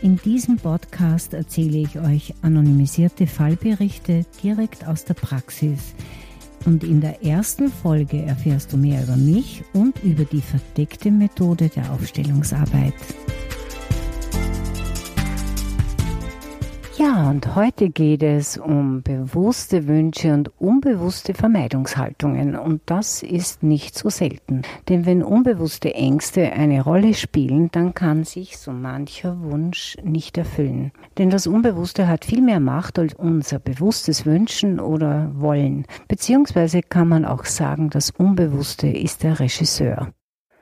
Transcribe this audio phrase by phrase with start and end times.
[0.00, 5.94] In diesem Podcast erzähle ich euch anonymisierte Fallberichte direkt aus der Praxis.
[6.64, 11.68] Und in der ersten Folge erfährst du mehr über mich und über die verdeckte Methode
[11.68, 12.94] der Aufstellungsarbeit.
[17.18, 22.54] Ja, und heute geht es um bewusste Wünsche und unbewusste Vermeidungshaltungen.
[22.54, 24.62] Und das ist nicht so selten.
[24.88, 30.92] Denn wenn unbewusste Ängste eine Rolle spielen, dann kann sich so mancher Wunsch nicht erfüllen.
[31.18, 35.86] Denn das Unbewusste hat viel mehr Macht als unser bewusstes Wünschen oder Wollen.
[36.06, 40.12] Beziehungsweise kann man auch sagen, das Unbewusste ist der Regisseur.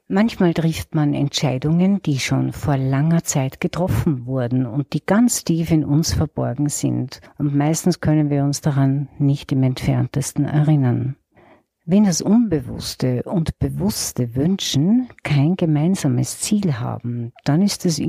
[0.09, 5.73] Manchmal trifft man Entscheidungen, die schon vor langer Zeit getroffen wurden und die ganz tief
[5.73, 7.21] in uns verborgen sind.
[7.39, 11.17] Und meistens können wir uns daran nicht im entferntesten erinnern.
[11.85, 18.01] Wenn das Unbewusste und bewusste Wünschen kein gemeinsames Ziel haben, dann ist es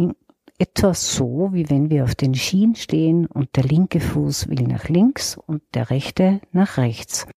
[0.60, 4.88] etwa so, wie wenn wir auf den Schienen stehen und der linke Fuß will nach
[4.88, 7.28] links und der rechte nach rechts.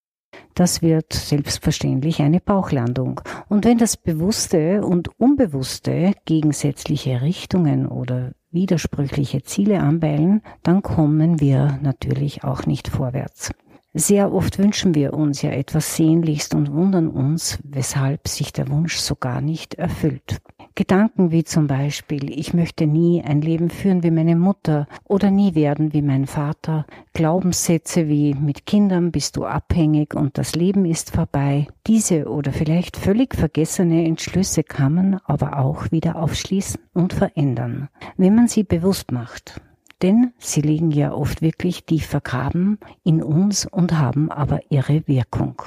[0.54, 3.20] Das wird selbstverständlich eine Bauchlandung.
[3.48, 11.78] Und wenn das Bewusste und Unbewusste gegensätzliche Richtungen oder widersprüchliche Ziele anpeilen, dann kommen wir
[11.82, 13.50] natürlich auch nicht vorwärts.
[13.92, 18.96] Sehr oft wünschen wir uns ja etwas sehnlichst und wundern uns, weshalb sich der Wunsch
[18.96, 20.40] so gar nicht erfüllt.
[20.74, 25.54] Gedanken wie zum Beispiel, ich möchte nie ein Leben führen wie meine Mutter oder nie
[25.54, 31.10] werden wie mein Vater, Glaubenssätze wie mit Kindern bist du abhängig und das Leben ist
[31.10, 37.88] vorbei, diese oder vielleicht völlig vergessene Entschlüsse kann man aber auch wieder aufschließen und verändern,
[38.16, 39.60] wenn man sie bewusst macht.
[40.02, 45.62] Denn sie liegen ja oft wirklich tief vergraben in uns und haben aber ihre Wirkung.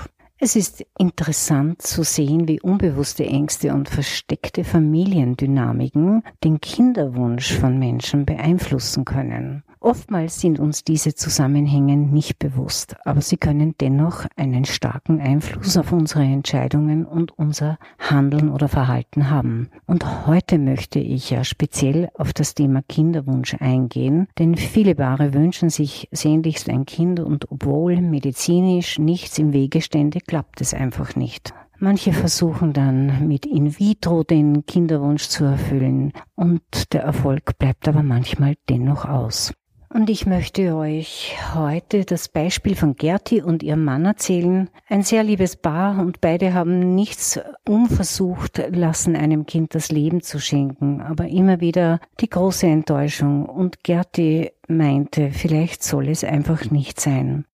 [0.45, 8.25] Es ist interessant zu sehen, wie unbewusste Ängste und versteckte Familiendynamiken den Kinderwunsch von Menschen
[8.25, 9.63] beeinflussen können.
[9.83, 15.91] Oftmals sind uns diese Zusammenhänge nicht bewusst, aber sie können dennoch einen starken Einfluss auf
[15.91, 19.67] unsere Entscheidungen und unser Handeln oder Verhalten haben.
[19.85, 25.69] Und heute möchte ich ja speziell auf das Thema Kinderwunsch eingehen, denn viele Paare wünschen
[25.69, 31.53] sich sehnlichst ein Kind und obwohl medizinisch nichts im Wege stände, klappt es einfach nicht.
[31.77, 38.01] Manche versuchen dann mit in vitro den Kinderwunsch zu erfüllen und der Erfolg bleibt aber
[38.01, 39.51] manchmal dennoch aus.
[39.93, 44.67] Und ich möchte euch heute das Beispiel von Gerti und ihrem Mann erzählen.
[44.89, 47.39] Ein sehr liebes Paar und beide haben nichts
[47.69, 53.45] unversucht lassen, einem Kind das Leben zu schenken, aber immer wieder die große Enttäuschung.
[53.45, 57.45] Und Gerti meinte, vielleicht soll es einfach nicht sein.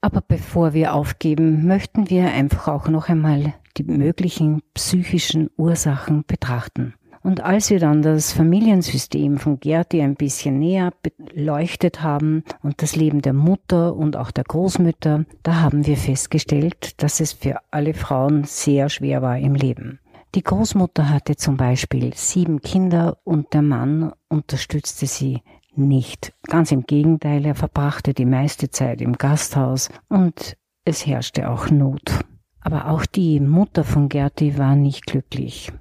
[0.00, 6.94] Aber bevor wir aufgeben, möchten wir einfach auch noch einmal die möglichen psychischen Ursachen betrachten.
[7.24, 12.96] Und als wir dann das Familiensystem von Gerti ein bisschen näher beleuchtet haben und das
[12.96, 17.94] Leben der Mutter und auch der Großmütter, da haben wir festgestellt, dass es für alle
[17.94, 20.00] Frauen sehr schwer war im Leben.
[20.34, 25.40] Die Großmutter hatte zum Beispiel sieben Kinder und der Mann unterstützte sie
[25.74, 26.34] nicht.
[26.42, 32.20] Ganz im Gegenteil, er verbrachte die meiste Zeit im Gasthaus und es herrschte auch Not.
[32.60, 35.72] Aber auch die Mutter von Gerti war nicht glücklich.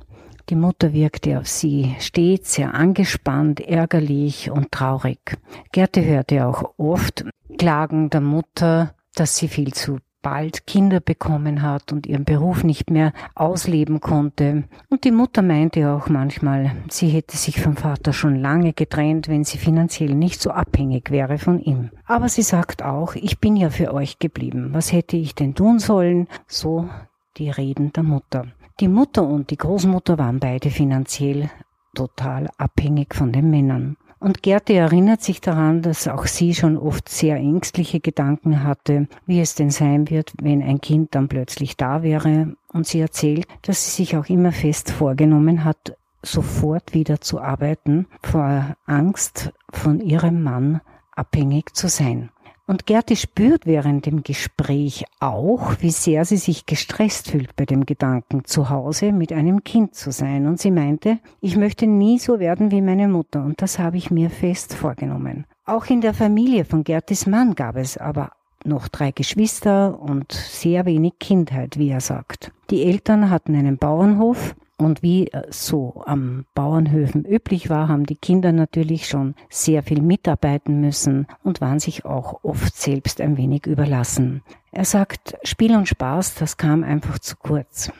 [0.50, 5.38] Die Mutter wirkte auf sie stets sehr angespannt, ärgerlich und traurig.
[5.72, 7.26] Gerte hörte auch oft
[7.58, 12.90] Klagen der Mutter, dass sie viel zu bald Kinder bekommen hat und ihren Beruf nicht
[12.90, 14.64] mehr ausleben konnte.
[14.90, 19.44] Und die Mutter meinte auch manchmal, sie hätte sich vom Vater schon lange getrennt, wenn
[19.44, 21.92] sie finanziell nicht so abhängig wäre von ihm.
[22.06, 24.70] Aber sie sagt auch, ich bin ja für euch geblieben.
[24.72, 26.28] Was hätte ich denn tun sollen?
[26.48, 26.90] So
[27.38, 28.48] die Reden der Mutter.
[28.80, 31.50] Die Mutter und die Großmutter waren beide finanziell
[31.94, 33.98] total abhängig von den Männern.
[34.20, 39.42] Und Gerte erinnert sich daran, dass auch sie schon oft sehr ängstliche Gedanken hatte, wie
[39.42, 42.56] es denn sein wird, wenn ein Kind dann plötzlich da wäre.
[42.72, 48.08] Und sie erzählt, dass sie sich auch immer fest vorgenommen hat, sofort wieder zu arbeiten,
[48.24, 50.82] vor Angst von ihrem Mann
[51.12, 52.30] abhängig zu sein.
[52.66, 57.86] Und Gerti spürt während dem Gespräch auch, wie sehr sie sich gestresst fühlt bei dem
[57.86, 60.48] Gedanken, zu Hause mit einem Kind zu sein.
[60.48, 63.44] Und sie meinte, ich möchte nie so werden wie meine Mutter.
[63.44, 65.46] Und das habe ich mir fest vorgenommen.
[65.66, 68.32] Auch in der Familie von Gertis Mann gab es aber
[68.64, 72.54] noch drei Geschwister und sehr wenig Kindheit, wie er sagt.
[72.70, 78.16] Die Eltern hatten einen Bauernhof und wie äh, so am Bauernhöfen üblich war, haben die
[78.16, 83.66] Kinder natürlich schon sehr viel mitarbeiten müssen und waren sich auch oft selbst ein wenig
[83.66, 84.42] überlassen.
[84.72, 87.92] Er sagt, Spiel und Spaß, das kam einfach zu kurz.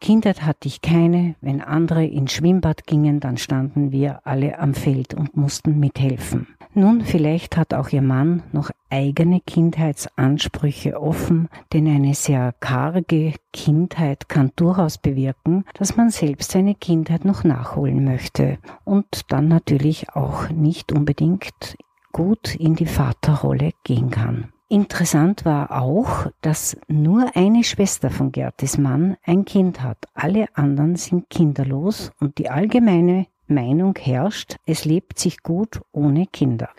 [0.00, 1.34] Kindheit hatte ich keine.
[1.42, 6.46] Wenn andere ins Schwimmbad gingen, dann standen wir alle am Feld und mussten mithelfen.
[6.74, 14.30] Nun, vielleicht hat auch ihr Mann noch eigene Kindheitsansprüche offen, denn eine sehr karge Kindheit
[14.30, 20.48] kann durchaus bewirken, dass man selbst seine Kindheit noch nachholen möchte und dann natürlich auch
[20.48, 21.76] nicht unbedingt
[22.10, 24.48] gut in die Vaterrolle gehen kann.
[24.68, 29.98] Interessant war auch, dass nur eine Schwester von Gertis Mann ein Kind hat.
[30.14, 36.70] Alle anderen sind kinderlos und die allgemeine Meinung herrscht, es lebt sich gut ohne Kinder.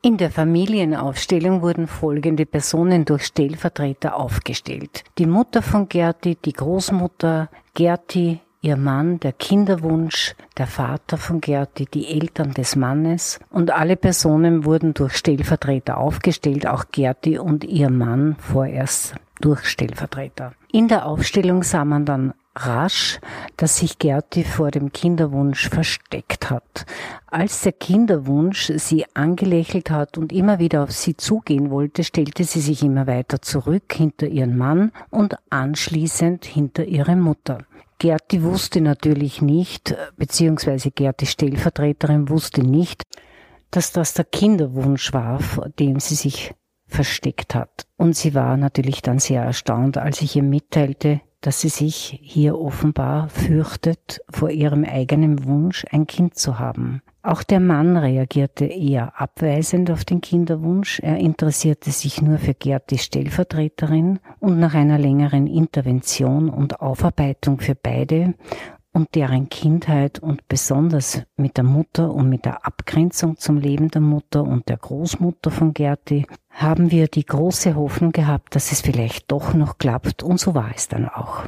[0.00, 5.02] In der Familienaufstellung wurden folgende Personen durch Stellvertreter aufgestellt.
[5.18, 11.86] Die Mutter von Gerti, die Großmutter, Gerti, ihr Mann, der Kinderwunsch, der Vater von Gerti,
[11.86, 17.90] die Eltern des Mannes und alle Personen wurden durch Stellvertreter aufgestellt, auch Gerti und ihr
[17.90, 20.52] Mann vorerst durch Stellvertreter.
[20.70, 22.34] In der Aufstellung sah man dann
[22.66, 23.20] rasch,
[23.56, 26.86] dass sich Gerti vor dem Kinderwunsch versteckt hat.
[27.26, 32.60] Als der Kinderwunsch sie angelächelt hat und immer wieder auf sie zugehen wollte, stellte sie
[32.60, 37.58] sich immer weiter zurück hinter ihren Mann und anschließend hinter ihre Mutter.
[37.98, 43.02] Gerti wusste natürlich nicht, beziehungsweise Gerti Stellvertreterin wusste nicht,
[43.70, 46.54] dass das der Kinderwunsch war, vor dem sie sich
[46.86, 47.86] versteckt hat.
[47.96, 52.58] Und sie war natürlich dann sehr erstaunt, als ich ihr mitteilte, dass sie sich hier
[52.58, 57.02] offenbar fürchtet vor ihrem eigenen Wunsch, ein Kind zu haben.
[57.22, 61.00] Auch der Mann reagierte eher abweisend auf den Kinderwunsch.
[61.00, 67.74] Er interessierte sich nur für Gerd, Stellvertreterin, und nach einer längeren Intervention und Aufarbeitung für
[67.74, 68.34] beide
[68.92, 74.00] und deren Kindheit und besonders mit der Mutter und mit der Abgrenzung zum Leben der
[74.00, 79.30] Mutter und der Großmutter von Gerti haben wir die große Hoffnung gehabt, dass es vielleicht
[79.30, 81.44] doch noch klappt und so war es dann auch.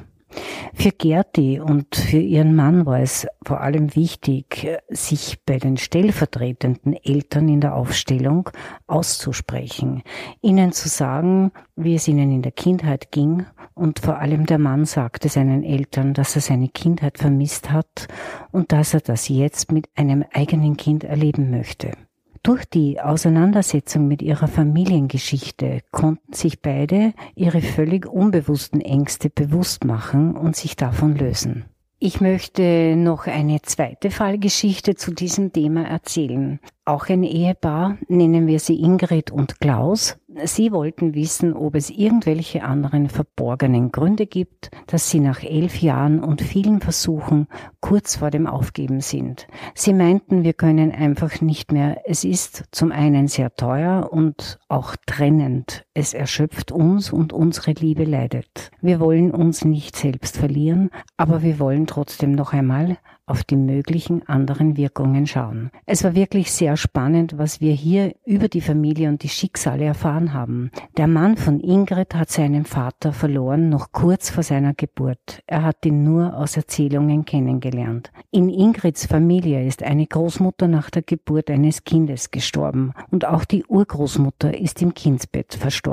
[0.74, 6.94] Für Gerti und für ihren Mann war es vor allem wichtig, sich bei den stellvertretenden
[6.94, 8.50] Eltern in der Aufstellung
[8.86, 10.02] auszusprechen,
[10.40, 14.84] ihnen zu sagen, wie es ihnen in der Kindheit ging und vor allem der Mann
[14.84, 18.08] sagte seinen Eltern, dass er seine Kindheit vermisst hat
[18.52, 21.92] und dass er das jetzt mit einem eigenen Kind erleben möchte.
[22.42, 30.36] Durch die Auseinandersetzung mit ihrer Familiengeschichte konnten sich beide ihre völlig unbewussten Ängste bewusst machen
[30.36, 31.66] und sich davon lösen.
[31.98, 36.58] Ich möchte noch eine zweite Fallgeschichte zu diesem Thema erzählen.
[36.86, 42.62] Auch ein Ehepaar, nennen wir sie Ingrid und Klaus, Sie wollten wissen, ob es irgendwelche
[42.62, 47.48] anderen verborgenen Gründe gibt, dass Sie nach elf Jahren und vielen Versuchen
[47.80, 49.48] kurz vor dem Aufgeben sind.
[49.74, 52.02] Sie meinten, wir können einfach nicht mehr.
[52.04, 55.84] Es ist zum einen sehr teuer und auch trennend.
[56.00, 58.70] Es erschöpft uns und unsere Liebe leidet.
[58.80, 60.88] Wir wollen uns nicht selbst verlieren,
[61.18, 62.96] aber wir wollen trotzdem noch einmal
[63.30, 65.70] auf die möglichen anderen Wirkungen schauen.
[65.86, 70.32] Es war wirklich sehr spannend, was wir hier über die Familie und die Schicksale erfahren
[70.34, 70.72] haben.
[70.96, 75.42] Der Mann von Ingrid hat seinen Vater verloren, noch kurz vor seiner Geburt.
[75.46, 78.10] Er hat ihn nur aus Erzählungen kennengelernt.
[78.32, 83.64] In Ingrids Familie ist eine Großmutter nach der Geburt eines Kindes gestorben und auch die
[83.64, 85.89] Urgroßmutter ist im Kindsbett verstorben.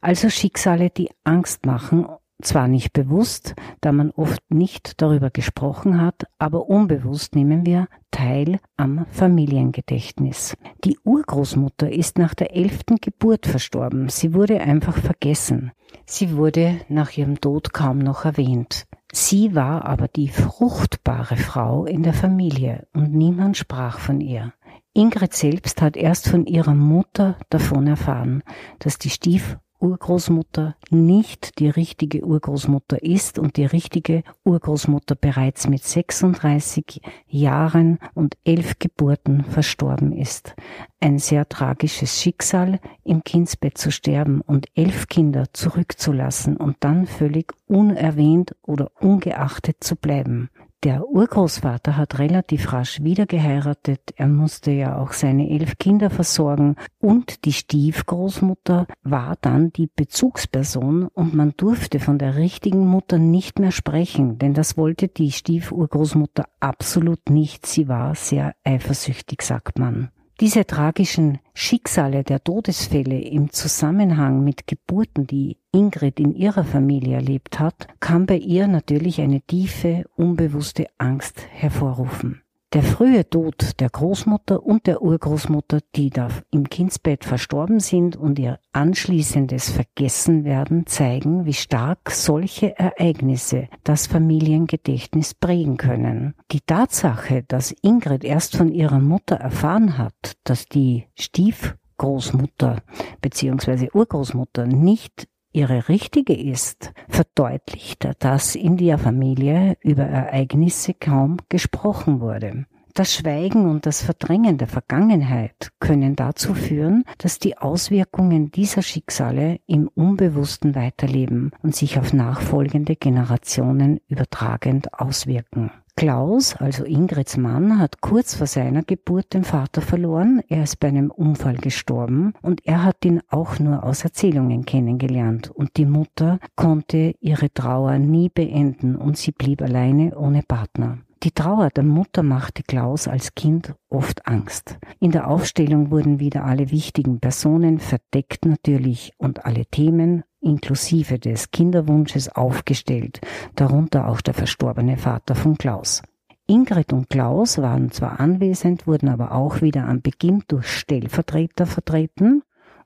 [0.00, 2.06] Also Schicksale, die Angst machen
[2.42, 8.60] zwar nicht bewusst, da man oft nicht darüber gesprochen hat, aber unbewusst nehmen wir teil
[8.76, 10.56] am Familiengedächtnis.
[10.84, 14.08] Die Urgroßmutter ist nach der elften Geburt verstorben.
[14.08, 15.72] Sie wurde einfach vergessen.
[16.06, 18.86] Sie wurde nach ihrem Tod kaum noch erwähnt.
[19.12, 24.52] Sie war aber die fruchtbare Frau in der Familie und niemand sprach von ihr.
[24.92, 28.42] Ingrid selbst hat erst von ihrer Mutter davon erfahren,
[28.80, 35.82] dass die Stief Urgroßmutter nicht die richtige Urgroßmutter ist und die richtige Urgroßmutter bereits mit
[35.82, 40.54] 36 Jahren und elf Geburten verstorben ist.
[41.00, 47.52] Ein sehr tragisches Schicksal, im Kindsbett zu sterben und elf Kinder zurückzulassen und dann völlig
[47.66, 50.50] unerwähnt oder ungeachtet zu bleiben.
[50.82, 54.14] Der Urgroßvater hat relativ rasch wieder geheiratet.
[54.16, 56.76] Er musste ja auch seine elf Kinder versorgen.
[56.98, 63.58] Und die Stiefgroßmutter war dann die Bezugsperson und man durfte von der richtigen Mutter nicht
[63.58, 67.66] mehr sprechen, denn das wollte die Stiefurgroßmutter absolut nicht.
[67.66, 70.10] Sie war sehr eifersüchtig, sagt man.
[70.40, 77.60] Diese tragischen Schicksale der Todesfälle im Zusammenhang mit Geburten, die Ingrid in ihrer Familie erlebt
[77.60, 82.40] hat, kann bei ihr natürlich eine tiefe, unbewusste Angst hervorrufen.
[82.72, 88.38] Der frühe Tod der Großmutter und der Urgroßmutter, die da im Kindsbett verstorben sind und
[88.38, 96.36] ihr anschließendes Vergessenwerden zeigen, wie stark solche Ereignisse das Familiengedächtnis prägen können.
[96.52, 102.82] Die Tatsache, dass Ingrid erst von ihrer Mutter erfahren hat, dass die Stiefgroßmutter
[103.20, 103.88] bzw.
[103.92, 112.66] Urgroßmutter nicht ihre richtige ist, verdeutlicht, dass in der Familie über Ereignisse kaum gesprochen wurde.
[112.94, 119.60] Das Schweigen und das Verdrängen der Vergangenheit können dazu führen, dass die Auswirkungen dieser Schicksale
[119.66, 125.70] im Unbewussten weiterleben und sich auf nachfolgende Generationen übertragend auswirken.
[125.96, 130.40] Klaus, also Ingrids Mann, hat kurz vor seiner Geburt den Vater verloren.
[130.48, 135.50] Er ist bei einem Unfall gestorben und er hat ihn auch nur aus Erzählungen kennengelernt.
[135.50, 140.98] Und die Mutter konnte ihre Trauer nie beenden und sie blieb alleine ohne Partner.
[141.22, 144.78] Die Trauer der Mutter machte Klaus als Kind oft Angst.
[145.00, 151.50] In der Aufstellung wurden wieder alle wichtigen Personen verdeckt natürlich und alle Themen inklusive des
[151.50, 153.20] Kinderwunsches aufgestellt,
[153.54, 156.02] darunter auch der verstorbene Vater von Klaus.
[156.46, 162.42] Ingrid und Klaus waren zwar anwesend, wurden aber auch wieder am Beginn durch Stellvertreter vertreten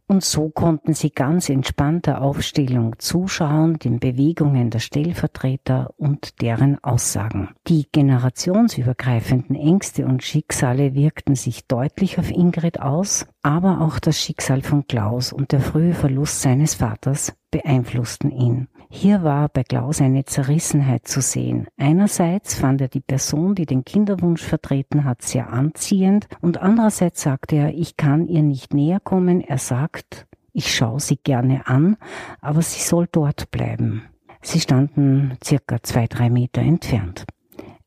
[0.07, 6.83] und so konnten sie ganz entspannt der Aufstellung zuschauen, den Bewegungen der Stellvertreter und deren
[6.85, 7.51] Aussagen.
[7.69, 14.63] Die generationsübergreifenden Ängste und Schicksale wirkten sich deutlich auf Ingrid aus, aber auch das Schicksal
[14.63, 18.69] von Klaus und der frühe Verlust seines Vaters beeinflussten ihn.
[18.97, 21.67] Hier war bei Klaus eine Zerrissenheit zu sehen.
[21.77, 27.57] Einerseits fand er die Person, die den Kinderwunsch vertreten hat, sehr anziehend und andererseits sagte
[27.57, 29.41] er, ich kann ihr nicht näher kommen.
[29.41, 31.97] Er sagt, ich schaue sie gerne an,
[32.41, 34.05] aber sie soll dort bleiben.
[34.41, 37.25] Sie standen circa zwei, drei Meter entfernt.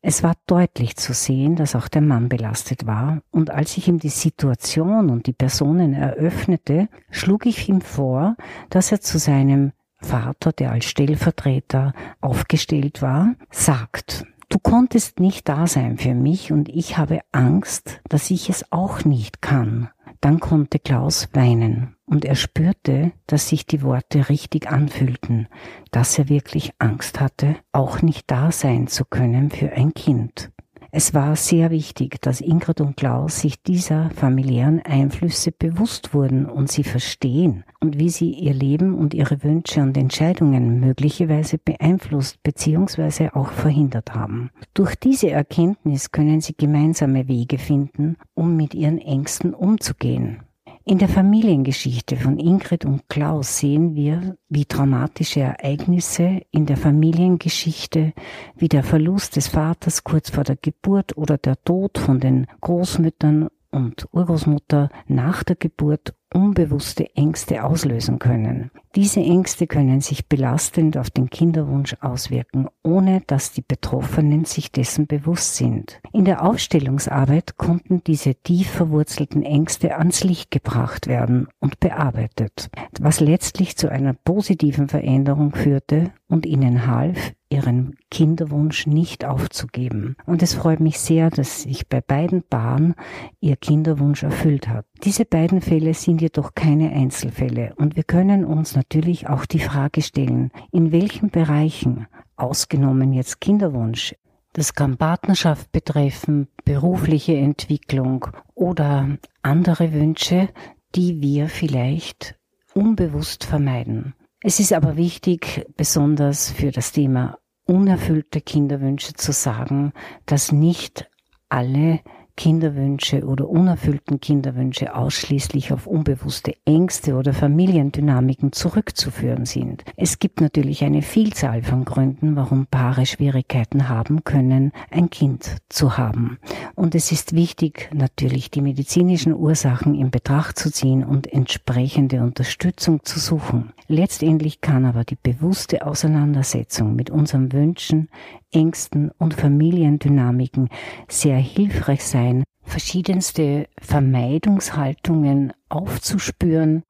[0.02, 3.98] Es war deutlich zu sehen, dass auch der Mann belastet war, und als ich ihm
[3.98, 8.36] die Situation und die Personen eröffnete, schlug ich ihm vor,
[8.68, 15.66] dass er zu seinem Vater, der als Stellvertreter aufgestellt war, sagt, du konntest nicht da
[15.66, 19.90] sein für mich und ich habe Angst, dass ich es auch nicht kann.
[20.20, 25.48] Dann konnte Klaus weinen und er spürte, dass sich die Worte richtig anfühlten,
[25.90, 30.50] dass er wirklich Angst hatte, auch nicht da sein zu können für ein Kind.
[30.90, 36.70] Es war sehr wichtig, dass Ingrid und Klaus sich dieser familiären Einflüsse bewusst wurden und
[36.72, 43.30] sie verstehen und wie sie ihr Leben und ihre Wünsche und Entscheidungen möglicherweise beeinflusst bzw.
[43.34, 44.50] auch verhindert haben.
[44.72, 50.47] Durch diese Erkenntnis können sie gemeinsame Wege finden, um mit ihren Ängsten umzugehen.
[50.88, 58.14] In der Familiengeschichte von Ingrid und Klaus sehen wir, wie traumatische Ereignisse in der Familiengeschichte,
[58.56, 63.48] wie der Verlust des Vaters kurz vor der Geburt oder der Tod von den Großmüttern
[63.70, 68.70] und Urgroßmutter nach der Geburt unbewusste Ängste auslösen können.
[68.94, 75.06] Diese Ängste können sich belastend auf den Kinderwunsch auswirken, ohne dass die Betroffenen sich dessen
[75.06, 76.00] bewusst sind.
[76.12, 83.20] In der Aufstellungsarbeit konnten diese tief verwurzelten Ängste ans Licht gebracht werden und bearbeitet, was
[83.20, 90.16] letztlich zu einer positiven Veränderung führte und ihnen half, ihren Kinderwunsch nicht aufzugeben.
[90.26, 92.94] Und es freut mich sehr, dass sich bei beiden Paaren
[93.40, 94.84] ihr Kinderwunsch erfüllt hat.
[95.04, 100.02] Diese beiden Fälle sind jedoch keine Einzelfälle und wir können uns natürlich auch die Frage
[100.02, 102.06] stellen, in welchen Bereichen,
[102.36, 104.14] ausgenommen jetzt Kinderwunsch,
[104.52, 110.48] das kann Partnerschaft betreffen, berufliche Entwicklung oder andere Wünsche,
[110.94, 112.36] die wir vielleicht
[112.72, 114.14] unbewusst vermeiden.
[114.40, 119.92] Es ist aber wichtig, besonders für das Thema unerfüllte Kinderwünsche zu sagen,
[120.24, 121.10] dass nicht
[121.48, 122.00] alle
[122.38, 129.84] Kinderwünsche oder unerfüllten Kinderwünsche ausschließlich auf unbewusste Ängste oder Familiendynamiken zurückzuführen sind.
[129.96, 135.98] Es gibt natürlich eine Vielzahl von Gründen, warum Paare Schwierigkeiten haben können, ein Kind zu
[135.98, 136.38] haben.
[136.76, 143.02] Und es ist wichtig, natürlich die medizinischen Ursachen in Betracht zu ziehen und entsprechende Unterstützung
[143.02, 143.72] zu suchen.
[143.88, 148.08] Letztendlich kann aber die bewusste Auseinandersetzung mit unseren Wünschen,
[148.52, 150.68] Ängsten und Familiendynamiken
[151.08, 156.82] sehr hilfreich sein, verschiedenste Vermeidungshaltungen aufzuspüren,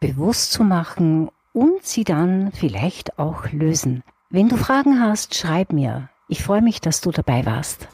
[0.00, 4.02] bewusst zu machen und sie dann vielleicht auch lösen.
[4.30, 6.10] Wenn du Fragen hast, schreib mir.
[6.28, 7.88] Ich freue mich, dass du dabei warst.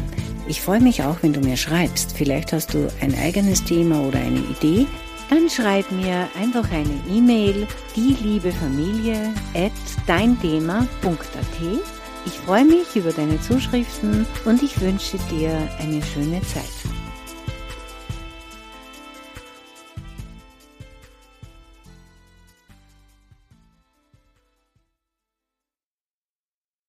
[0.47, 2.15] Ich freue mich auch, wenn du mir schreibst.
[2.15, 4.87] Vielleicht hast du ein eigenes Thema oder eine Idee
[5.31, 9.71] dann schreib mir einfach eine E-Mail, die liebe Familie at
[10.05, 10.87] deinthema.at.
[12.25, 16.90] Ich freue mich über deine Zuschriften und ich wünsche dir eine schöne Zeit.